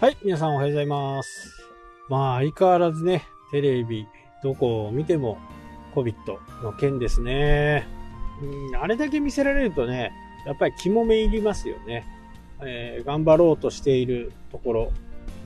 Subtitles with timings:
[0.00, 1.62] はい、皆さんおはようございます。
[2.08, 4.08] まあ、相変わらずね、テレビ、
[4.42, 5.36] どこを見ても
[5.94, 6.14] COVID
[6.62, 7.86] の件ですね。
[8.40, 10.10] うん、あれだけ見せられるとね、
[10.46, 12.06] やっぱり肝め入りますよね。
[12.62, 14.92] えー頑張ろうとしているところ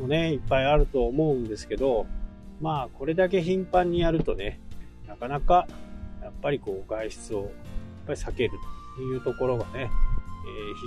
[0.00, 2.06] もね、いっぱいあると思うんですけど、
[2.60, 4.60] まあ、これだけ頻繁にやるとね、
[5.08, 5.66] なかなか、
[6.22, 7.50] やっぱりこう、外出を、やっ
[8.06, 8.50] ぱり避ける
[8.94, 9.88] というところがね、えー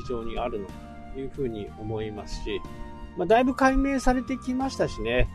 [0.03, 0.67] 非常にあるの
[1.13, 2.61] というふうに思いますし、
[3.17, 5.27] まあ、だいぶ解明されてきましたしね、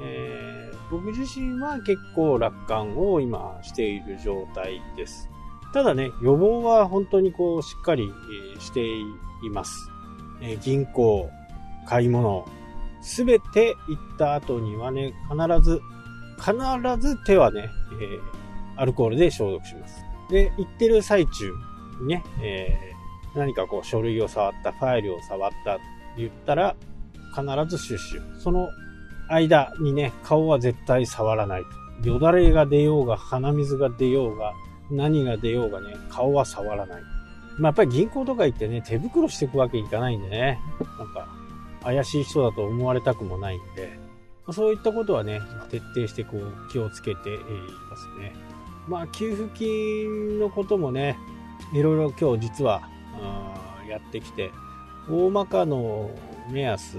[0.00, 5.30] えー僕自身は結構楽観を今している状態です。
[5.72, 8.12] ただね、予防は本当にこうしっかり
[8.60, 9.04] してい
[9.50, 9.90] ます。
[10.42, 11.30] えー銀行、
[11.86, 12.46] 買い物、
[13.00, 15.80] すべて行った後にはね、必ず、
[16.38, 16.54] 必
[17.00, 18.20] ず手はね、えー
[18.76, 20.04] アルコールで消毒します。
[20.30, 21.52] で、行ってる最中
[22.02, 25.80] にね、えー何かこう書類を触った、ファイルを触ったと
[26.16, 26.76] 言ったら、
[27.34, 28.38] 必ずシュッシュ。
[28.38, 28.70] その
[29.28, 31.62] 間にね、顔は絶対触らない
[32.02, 32.08] と。
[32.08, 34.52] よだれが出ようが、鼻水が出ようが、
[34.90, 37.02] 何が出ようがね、顔は触らない。
[37.58, 40.58] まあ、やっぱり銀行とか行ってね、手袋していくわけいかないんでね、
[40.98, 41.28] なんか、
[41.82, 43.98] 怪しい人だと思われたくもないんで、
[44.52, 45.40] そういったことはね、
[45.70, 47.38] 徹底してこう気をつけてい
[47.90, 48.34] ますね。
[48.88, 51.16] まあ、給付金のこともね、
[51.72, 52.82] いろいろ今日実は、
[53.88, 54.50] やってきて、
[55.08, 56.10] 大まかの
[56.50, 56.96] 目安、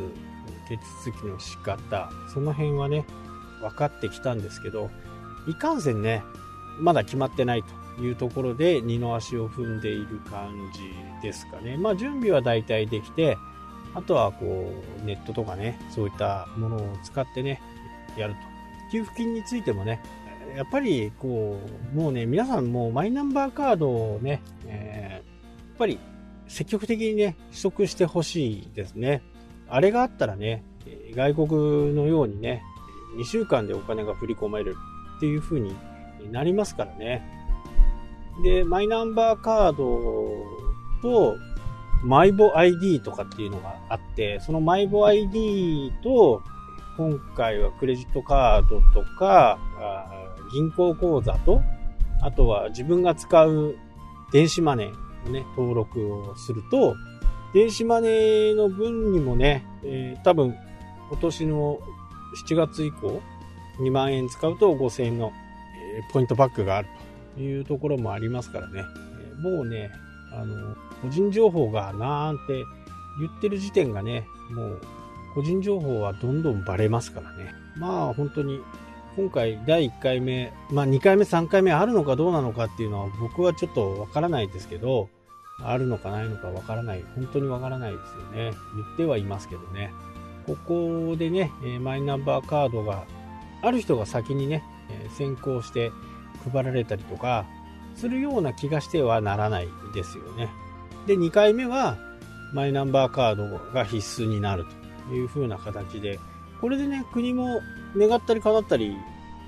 [0.68, 3.06] 手続きの仕方、その辺はね、
[3.62, 4.90] 分かってきたんですけど、
[5.48, 6.24] いかんせんね、
[6.80, 7.64] まだ決まってない
[7.98, 11.78] というところで二の足を踏んでいる感じですかね。
[11.78, 13.38] まあ準備は大体できて、
[13.94, 17.62] あとはこうネットとかね、そういったものを使ってね、
[18.18, 18.40] やると。
[18.92, 20.02] 給付金についてもね、
[20.56, 21.60] やっぱりこ
[21.94, 25.36] う、もうね、皆さんもうマイナンバーカードをね、えー
[25.76, 26.00] やっぱり
[26.48, 29.22] 積極的にね、取得してほしいですね。
[29.68, 30.64] あれがあったらね、
[31.16, 32.62] 外国のようにね、
[33.18, 34.76] 2週間でお金が振り込まれる
[35.18, 35.76] っていう風に
[36.32, 37.24] なりますからね。
[38.44, 40.44] で、マイナンバーカード
[41.02, 41.38] と、
[42.04, 46.44] マイボ ID とかっていうのがあって、そのマイボ ID と、
[46.98, 49.58] 今回はクレジットカードとか、
[50.54, 51.62] 銀行口座と、
[52.22, 53.76] あとは自分が使う
[54.32, 56.96] 電子マネーね、登録をすると、
[57.54, 60.56] 電子マネーの分にもね、えー多分
[61.10, 61.80] 今年の
[62.48, 63.22] 7月以降、
[63.80, 65.32] 2万円使うと5000円の、
[65.96, 66.88] えーポイントバックがある
[67.36, 68.84] というところもありますからね。
[69.22, 69.92] えーもうね、
[70.34, 72.64] あの、個人情報がなんて
[73.20, 74.82] 言ってる時点がね、もう
[75.36, 77.54] 個人情報はどんどんバレますからね。
[77.78, 78.60] まあ本当に
[79.16, 85.10] 今回第1回目、まあ2回目3回目あるのかどうなのかっていうのは僕はちょっとわからないですけど、
[85.64, 87.04] あるのかないのかわからない。
[87.16, 88.58] 本当にわからないですよね。
[88.76, 89.94] 言ってはいますけどね。
[90.46, 91.50] ここでね、
[91.80, 93.06] マイナンバーカードが
[93.62, 94.64] ある人が先にね、
[95.18, 95.92] 先行して
[96.52, 97.46] 配られたりとか
[97.96, 100.50] するような気がしてはならないですよね。
[101.08, 101.98] で、2回目は
[102.54, 104.66] マイナンバーカードが必須になる
[105.08, 106.20] という風な形で、
[106.60, 107.62] これでね、国も
[107.98, 108.98] 願ったり叶ったり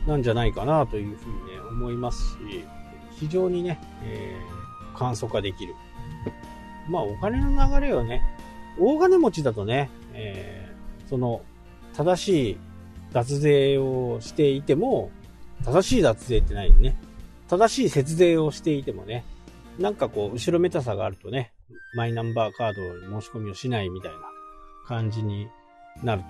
[0.08, 2.38] なんじゃないかなというふうにね、思いますし、
[3.20, 4.58] 非常にね、えー
[4.98, 5.76] 簡素化できる。
[6.90, 8.24] まあ、お金の流れをね、
[8.80, 11.44] 大金持ちだとね、えーその、
[11.96, 12.58] 正しい
[13.14, 15.12] 脱税をしていても、
[15.64, 16.98] 正しい脱税ってないね。
[17.48, 19.24] 正しい節税をしていてもね、
[19.80, 21.54] なんかこう、後ろめたさがあるとね、
[21.96, 24.18] マイナンバーカード申し込みをしないみたいな
[24.88, 25.48] 感じに
[26.04, 26.24] なる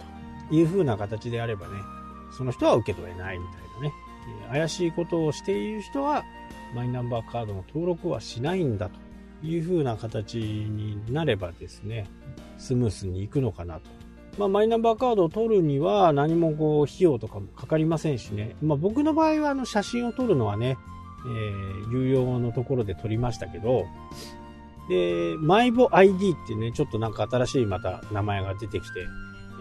[0.50, 1.74] という風な形であればね、
[2.32, 3.94] その人は受け取れないみたいなね、
[4.52, 6.24] 怪しいことをしている人は、
[6.76, 9.00] マイナンバーカードの登録はしないんだと
[9.46, 12.08] いう風な形になればですね、
[12.58, 13.82] スムースにいくのかなと。
[14.38, 18.56] まあ、マイナンバーカードを取るには何もこう費用とかもかかりませんしね。
[18.62, 20.78] まあ、僕の場合はあの写真を撮るのはね、
[21.26, 23.86] えー有料のところで撮りましたけど、
[24.90, 29.00] で、マイボ ID ってね、ちょっとなんか新しいまた名前が出てきて、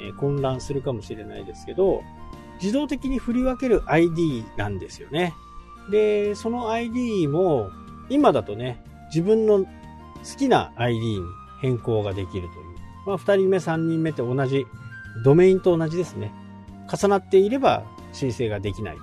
[0.01, 2.03] えー混乱するかもしれないですけど、
[2.63, 5.35] 自動的に振り分ける ID なんですよね。
[5.91, 7.71] で、その ID も、
[8.09, 9.69] 今だとね、自分の好
[10.39, 11.21] きな ID に
[11.61, 12.67] 変更ができるという。
[13.07, 14.67] まあ、二人目、三人目って同じ、
[15.25, 16.33] ドメインと同じですね。
[16.93, 19.03] 重なっていれば申請ができないと。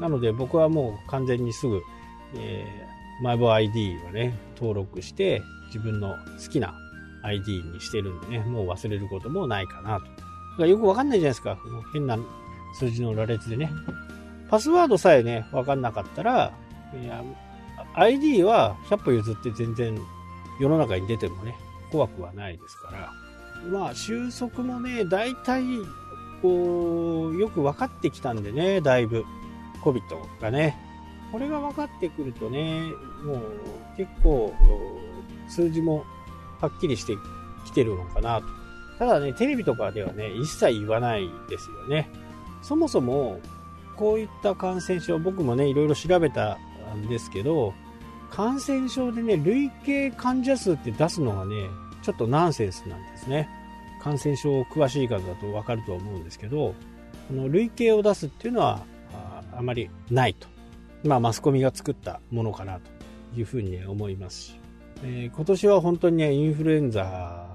[0.00, 1.80] なので僕はもう完全にすぐ、
[2.34, 6.74] えー、マイボ ID をね、登録して、自分の好きな
[7.22, 10.06] ID にしてるんでね、もう忘れることもないかなと。
[10.06, 10.16] だか
[10.58, 11.58] らよくわかんないじゃないですか。
[11.92, 12.18] 変な
[12.74, 13.70] 数字の羅列でね。
[14.48, 16.52] パスワードさえね、わかんなかったら、
[17.00, 17.24] いや
[17.94, 19.98] ID は100歩譲って全然
[20.60, 21.54] 世の中に出てもね、
[21.90, 23.12] 怖くはないですから、
[23.70, 25.64] まあ、収束もね、大体、
[26.40, 29.24] こう、よく分かってきたんでね、だいぶ。
[29.82, 30.00] COVID
[30.40, 30.76] がね。
[31.30, 32.82] これが分かってくるとね、
[33.24, 33.40] もう
[33.96, 34.54] 結構、
[35.48, 36.04] 数字も
[36.60, 37.14] はっきりして
[37.64, 38.46] きてるのかなと。
[38.98, 42.08] ただね、テレビとかではね、一切言わないですよね。
[42.62, 43.40] そもそも、
[43.96, 46.58] こういった感染症、僕もね、いろいろ調べた
[46.96, 47.74] んですけど、
[48.30, 51.68] 感染症でね、累計患者数って出すのがね、
[52.02, 53.48] ちょっとナンセンスなんですね。
[54.02, 56.74] 感染症詳しい方だとわかると思うんですけど、
[57.28, 60.48] この累計を出すっていうのはああまりないと。
[61.04, 62.90] まあ、マスコミが作ったものかなと
[63.36, 64.60] いうふうに、思いますし、
[65.04, 67.46] えー、今年は本当にね、インフルエンザ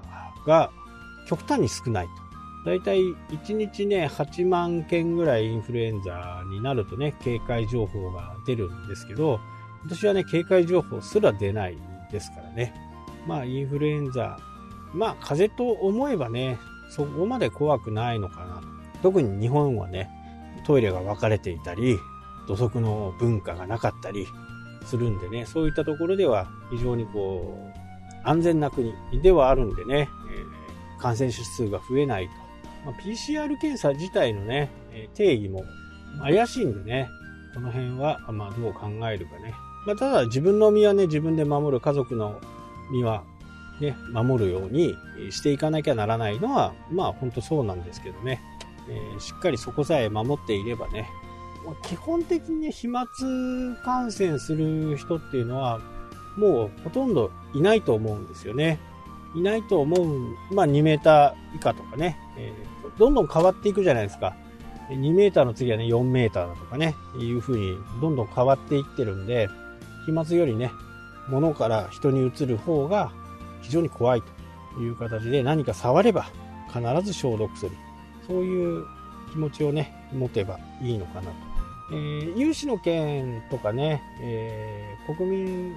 [0.46, 0.70] が
[1.26, 2.27] 極端に少ないと。
[2.68, 3.00] だいたい
[3.30, 9.40] 1日ね、8万件ぐらいインフルエンザになるとね、警戒情報が出るんですけど、
[9.80, 11.78] 今年はね、警戒情報すら出ない
[12.12, 12.74] ですからね。
[13.26, 14.38] まあ、インフルエンザ、
[14.92, 16.58] まあ、風邪と思えばね、
[16.90, 18.62] そこまで怖くないのかな。
[19.02, 20.10] 特に日本はね、
[20.66, 21.98] トイレが分かれていたり、
[22.46, 24.26] 土足の文化がなかったり
[24.84, 28.92] するんでね、そういったところでは非常にこう、安全な国
[29.22, 32.47] ではあるんでね、えー、感染者数が増えないと。
[32.88, 34.70] まあ、PCR 検査自体のね、
[35.14, 35.64] 定義も
[36.22, 37.10] 怪しいんでね、
[37.54, 39.54] この辺は、まあ、どう考えるかね。
[39.86, 42.40] まあ、ただ自分の身はね、自分で守る、家族の
[42.90, 43.24] 身は
[43.80, 44.96] ね、守るように
[45.30, 48.40] していかなきゃならないのは、まあ本当そうなんですけどね、
[48.88, 51.08] えー、しっかりそこさえ守っていればね、
[51.82, 53.06] 基本的に飛沫
[53.84, 55.80] 感染する人っていうのは、
[56.38, 58.80] もうほとんどいないと思うんですよね。
[59.34, 64.36] いないと思う、まあ2メーター以下とかね、えー、どんどん変わっていくじゃないですか。
[64.90, 69.48] 2メーターの次はね、4メーターだとかね、いう風にどんどん変わっていってるんで、
[70.06, 70.70] 飛沫よりね、
[71.28, 73.12] 物から人に移る方が
[73.60, 74.22] 非常に怖い
[74.74, 76.30] という形で何か触れば
[76.68, 77.72] 必ず消毒する。
[78.26, 78.84] そういう
[79.30, 81.48] 気持ちをね、持てばいいのかなと
[81.90, 85.74] えー、有志の件とかね、えー、国民、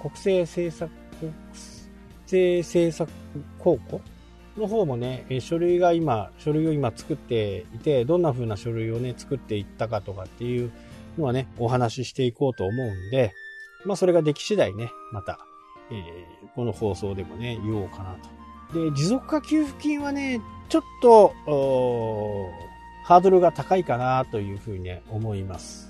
[0.00, 1.77] 国政政策、国政
[2.36, 3.10] 政策
[3.58, 4.00] 高校
[4.56, 10.70] の方もね、書類が今、書類を今作っていて、どんな風な書類をね、作っていったかとかっていう
[11.16, 13.32] のはね、お話ししていこうと思うんで、
[13.84, 15.38] まあそれができ次第ね、また、
[15.90, 18.16] えー、この放送でもね、言おうかな
[18.72, 18.90] と。
[18.90, 21.32] で、持続化給付金はね、ちょっと、
[23.04, 25.88] ハードルが高いかなというふうに、ね、思います。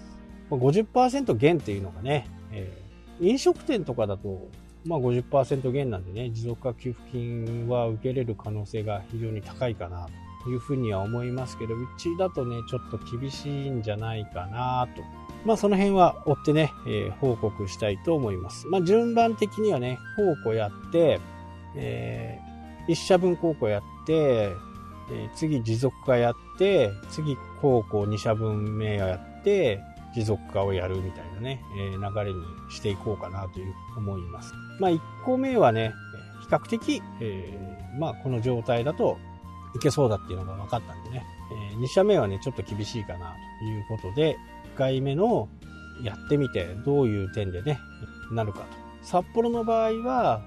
[0.50, 4.48] 50%減っていうのがね、えー、飲食店とかだと、
[4.84, 10.08] まあ50%減なんでね、持続化給付金は受けれる可能性が非常に高いかな
[10.44, 15.02] というふうには思いますけど、うちだとね、ちょっと厳しいんじゃないかなと。
[15.44, 18.66] まあその辺は追ってね、えー、報告したいと思います。
[18.68, 21.20] まあ順番的にはね、高校やって、
[21.76, 24.52] えー、一社分高校やって、
[25.10, 29.80] えー、次持続化やって、次高校2社分目やって、
[30.14, 34.52] 持続化をやるみたいなね、え、流れにしていこうかなという思います。
[34.80, 35.92] まあ1個目はね、
[36.42, 39.18] 比較的、えー、まあこの状態だと
[39.76, 41.24] いけそうだっていうのが分かったんでね、
[41.72, 44.36] えー、2社目はね、ちょっと厳しいかなということで、
[44.74, 45.48] 1回目の
[46.02, 47.78] やってみてどういう点でね、
[48.32, 48.66] なるかと。
[49.02, 50.42] 札幌の場合は、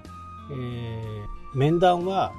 [0.50, 2.32] えー、面談は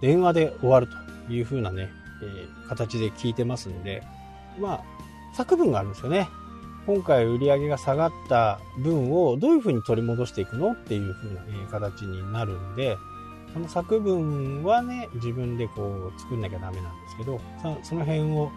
[0.00, 1.04] 電話で終わると。
[1.28, 1.90] いう風なね、
[2.22, 4.02] え、形で聞いてますんで、
[4.58, 4.84] まあ、
[5.34, 6.28] 作文があるんですよね。
[6.86, 12.96] 今回売り上げが下がった分をどういう風に取り戻していくのっていう風な、形になるんで、
[13.52, 17.40] その作文はね、自分でこう作んなきゃダメなんですけど、
[17.82, 18.50] その辺を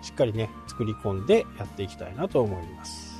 [0.00, 3.14] しっかりね、作り込んでやっていきたいなと思います。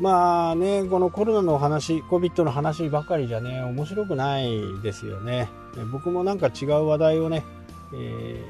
[0.00, 5.50] まあね、このコロナの話、COVID の話ばかりじゃね、面白くないですよね。
[5.92, 7.44] 僕もなんか違う話題をね、
[7.92, 8.42] え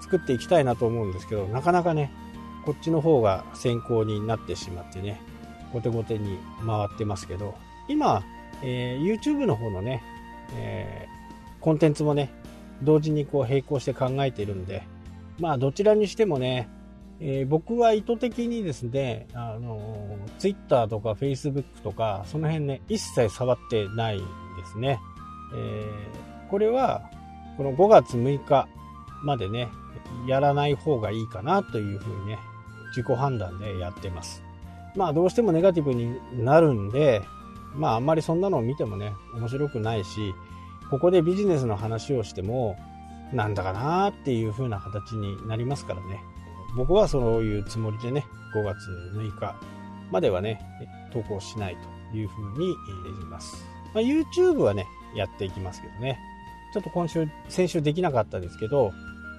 [0.00, 2.12] ー、作っていきたいなと思うんですけど、なかなかね、
[2.66, 5.20] こっちの方が先行になってしまってね、
[5.72, 7.54] 後手後手に回ってますけど、
[7.88, 8.24] 今、
[8.62, 10.02] えー、YouTube の方のね、
[10.56, 12.32] えー、コンテンツもね、
[12.82, 14.82] 同時にこう並行して考えているんで、
[15.38, 16.68] まあどちらにしてもね、
[17.20, 24.24] えー、僕は意図的にですね、あの、Twitter とか Facebook とか、その辺ね、一切触ってないんで
[24.66, 24.98] すね。
[25.54, 27.08] えー、これは、
[27.56, 28.68] この5月6日
[29.22, 29.68] までね、
[30.26, 32.38] やらない方がいいかなというふうにね、
[32.88, 34.42] 自己判断でやってます。
[34.94, 37.22] まあどうしてもネガティブになるんで、
[37.74, 40.34] まああんまりそんなのを見てもね、面白くないし、
[40.90, 42.76] ここでビジネスの話をしても、
[43.32, 46.20] なんだかなっていう風な形になりますからね。
[46.76, 49.56] 僕はそういうつもりでね、5月6日
[50.10, 50.60] まではね、
[51.12, 51.76] 投稿しない
[52.12, 52.74] という風に
[53.04, 53.64] 言います。
[53.94, 56.18] まあ、YouTube はね、やっていきますけどね。
[56.72, 58.92] ちょっと今週、先週できなかったですけど、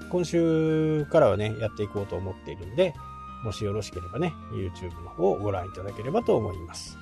[0.09, 2.93] 今週からはね、やっていこうと思っているんで、
[3.43, 6.97] もしよろしければね、YouTube の方をご覧いただければと思います。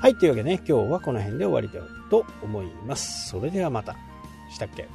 [0.00, 3.28] はい、というわけでね、今日はこの辺で終わりたいと思います。
[3.30, 3.96] それではまた。
[4.50, 4.88] したっけ？